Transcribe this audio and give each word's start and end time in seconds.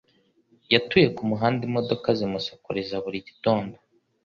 Yatuye 0.73 1.07
ku 1.15 1.21
Muhanda 1.29 1.61
imodoka 1.69 2.07
zimusakuriza 2.19 2.95
buri 3.03 3.17
gitondo 3.27 3.75